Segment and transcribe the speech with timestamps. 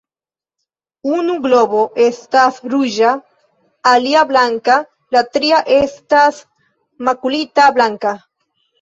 [1.17, 3.13] Unu globo estas ruĝa,
[3.93, 4.81] alia blanka
[5.19, 6.45] la tria estas
[7.13, 8.21] makulita blanka.